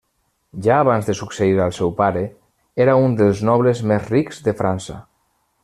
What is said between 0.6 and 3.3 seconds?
Ja abans de succeir al seu pare era un